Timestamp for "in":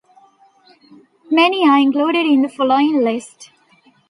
2.25-2.41